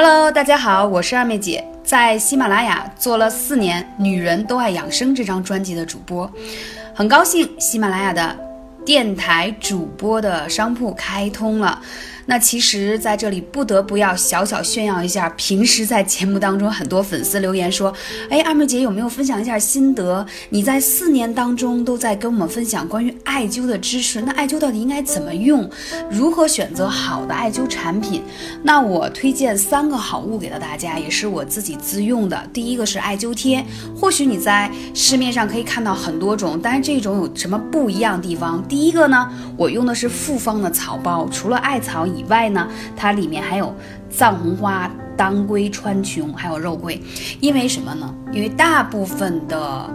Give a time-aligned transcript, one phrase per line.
[0.00, 6.30] Hello，大家好，我是二妹姐，在喜马拉雅做了四年《女人都爱养生》这张专辑的主播，
[6.94, 8.38] 很高兴喜马拉雅的
[8.88, 11.82] 电台主播的商铺开通了。
[12.24, 17.90] 那其实，在这里不得不要小小炫耀一下，平时在节目当中，很多粉丝留言说
[18.28, 20.26] ：“哎，二妹姐有没有分享一下心得？
[20.50, 25.68] 你在四年当中都在跟我们分享关于艾灸的知识，那艾灸到底应该怎么用？
[26.10, 28.22] 如何选择好的艾灸产品？
[28.62, 32.38] 那我推荐三个好物给到大家，也是我自己自用的。
[32.52, 33.64] 第一个是艾灸贴，
[33.96, 38.62] 或许你在市面上可以看到很多种，但是这种有什么不一样的地方？
[38.68, 43.74] 第第一个呢，我用的是复方的草包，除了艾草以外呢，它里面还有
[44.08, 47.02] 藏红花、当归、川穹，还有肉桂。
[47.40, 48.14] 因为什么呢？
[48.32, 49.90] 因为大部分的。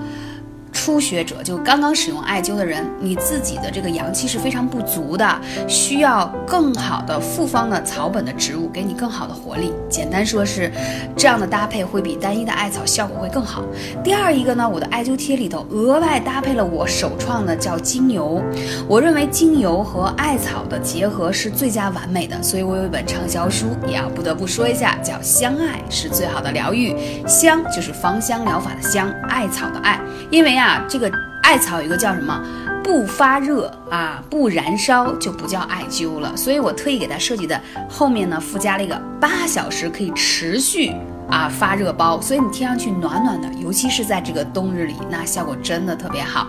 [0.83, 9.71] 初学者就刚刚使用艾灸的人，你自己的这个阳气是非常不足的，需要更好的复方的草本的植物给你更好的活力。
[9.89, 10.69] 简单说是
[11.15, 13.63] 这样的搭配会比单一的艾草效果会更好。
[14.03, 18.43] 第二一个呢，我的艾灸贴里头额外搭配了我首创的叫精油，
[18.85, 26.93] 我认为精油和艾草的结合是最佳完美的，所以我有一本畅销书也要不得不说一下，叫香艾是最好的疗愈，
[27.25, 29.97] 香就是芳香疗法的香，艾草的艾，
[30.29, 30.72] 因为啊。
[30.87, 32.41] 这个艾草有一个叫什么？
[32.83, 36.35] 不发热啊，不燃烧就不叫艾灸了。
[36.35, 40.91] 所以我特意给它设计的后面呢，附加了一个八小时可以持续
[41.29, 46.47] 啊发热包，所以你贴上去暖暖的，尤其是在这个冬日里，那效果真的特别好。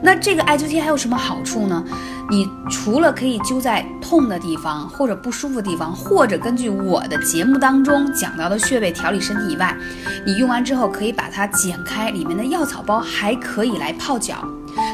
[0.00, 1.84] 那这个艾灸贴还有什么好处呢？
[2.30, 9.76] 你除了可以灸在痛的地方或者不舒服的地方，或者根据我的节目当中讲到的穴位调理身体以外，
[10.26, 14.36] 你用完之后可以把它剪开，里面的药草包还可以来泡脚，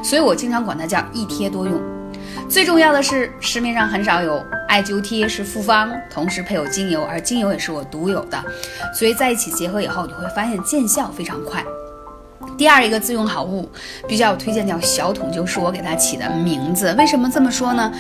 [0.03, 1.94] 所以我经常管它叫一贴多用。
[2.49, 8.43] 最重要的是，市面上很少有艾灸贴是复方，同时配有精油，而精油也是我独有的，
[8.95, 11.65] 所以在一起结合以后，你会发现见效非常快。
[12.57, 13.69] 第二一个自用好物，
[14.07, 16.93] 比较推荐叫小桶灸，是我给它起的名字。
[16.97, 17.91] 为什么这么说呢？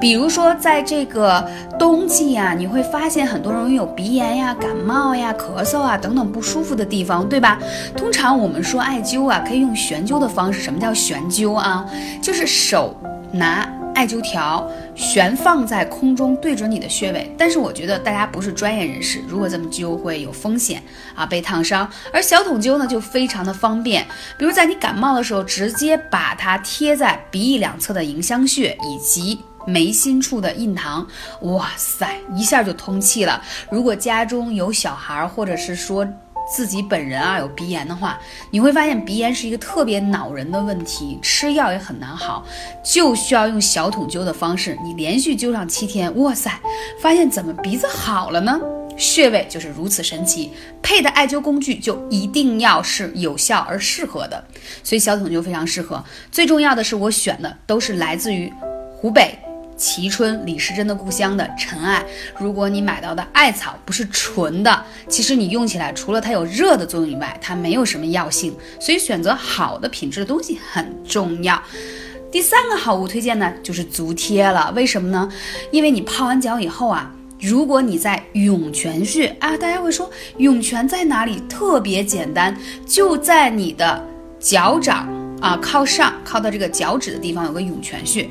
[0.00, 1.44] 比如说在这个
[1.78, 7.58] 冬季呀，你会发现很多人有鼻炎呀、感冒呀、咳嗽啊等等不舒服的地方，对吧？
[7.96, 10.60] 通常我们说艾灸啊，可以用悬灸的方式。
[10.60, 11.84] 什么叫悬灸啊？
[12.22, 12.94] 就是手
[13.32, 13.66] 拿。
[13.94, 17.32] 艾灸条悬放在空中，对准你的穴位。
[17.38, 20.82] 但是我觉得大家不是专业人士，如果这么灸会有风险
[21.14, 21.88] 啊，被烫伤。
[22.12, 24.04] 而小筒灸呢，就非常的方便。
[24.36, 31.06] 比如在你感冒的时候，直接把它贴在鼻翼两侧的迎香穴以及眉心处的印堂，
[31.42, 33.40] 哇塞，一下就通气了。
[33.70, 36.06] 如果家中有小孩，或者是说。
[36.46, 38.18] 自己本人啊有鼻炎的话，
[38.50, 42.44] 你会发现鼻炎是一个特别恼人的问题，吃药也很难好，
[42.84, 46.50] 就需要用小桶灸的方式，你连续灸上七天，哇塞，
[47.00, 48.60] 发现怎么鼻子好了呢？
[48.96, 54.44] 穴位就是如此神奇，配的艾灸工具就一定要是有效而适合的，
[54.84, 56.04] 所以小桶灸非常适合。
[56.30, 58.52] 最重要的是我选的都是来自于
[58.96, 59.36] 湖北。
[59.76, 62.04] 蕲春李时珍的故乡的陈艾，
[62.38, 68.54] 如果你买到的艾草不是纯的，其实你用起来除了它有热的作用以外，它没有什么药性。
[68.78, 71.60] 所以选择好的品质的东西很重要。
[72.30, 74.72] 第三个好物推荐呢，就是足贴了。
[74.76, 75.28] 为什么呢？
[75.70, 81.40] 因为你泡完脚以后啊，如果你在涌泉穴啊，大家会说涌泉在哪里？
[81.48, 82.56] 特别简单，
[82.86, 84.04] 就在你的
[84.38, 85.08] 脚掌
[85.40, 88.28] 啊靠上靠到这个脚趾的地方有个涌泉穴。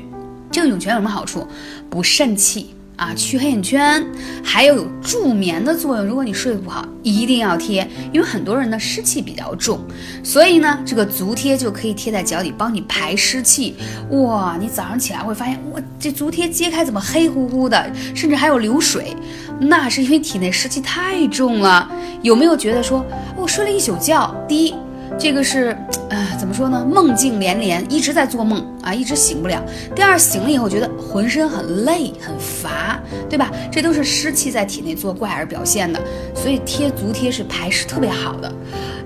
[0.54, 1.44] 这个涌泉有什么好处？
[1.90, 4.06] 补肾气啊，去黑眼圈，
[4.44, 6.06] 还有有助眠的作用。
[6.06, 9.80] 如果你睡不好，一定要贴，因为很多人的湿气比较重，
[10.22, 13.74] 所以呢，这个足贴就可以贴在脚底，帮你排湿气。
[14.10, 19.16] 哇，你早上起来会发现，哇，这足贴揭开怎么黑乎乎的，甚至还有流水，
[19.58, 21.90] 那是因为体内湿气太重了。
[22.22, 23.04] 有没有觉得说，
[23.36, 24.32] 我睡了一宿觉？
[24.46, 24.74] 第一。
[25.16, 25.76] 这个是，
[26.08, 26.86] 呃，说呢？
[26.88, 29.60] 梦境连连，一直在做梦啊，一直醒不了。
[29.94, 32.98] 第二，醒了以后觉得浑身很累、很乏，
[33.28, 33.50] 对吧？
[33.72, 36.00] 这都是湿气在体内作怪而表现的。
[36.34, 38.52] 所以贴足贴是排湿特别好的。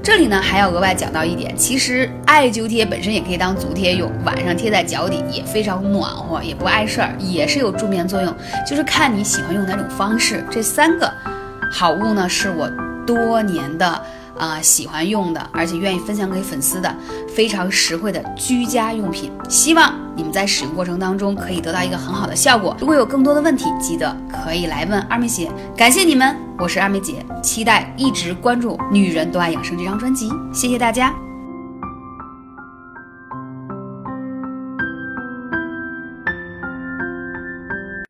[0.03, 8.35] 这里呢还要额外讲到一点，其实艾灸贴本身也可以当足贴用，晚上贴在脚底也非常暖和，也不碍事儿，也是有助眠作用。
[8.67, 10.45] 就是看你喜欢用哪种方式。
[10.51, 11.11] 这三个
[11.73, 12.71] 好物呢，是我
[13.07, 14.03] 多年的。
[14.39, 16.95] 啊，喜欢用的，而且愿意分享给粉丝的，
[17.35, 19.31] 非常实惠的居家用品。
[19.49, 22.77] 希望你们在使用过程当中可以得到一个很好的效果。
[22.81, 25.51] 如果有更多的问题，记得可以来问二妹姐。
[25.77, 30.31] 感谢你们，我是二妹姐，期待一直关注《女人都爱养生》这张专辑。
[30.53, 31.28] 谢谢大家。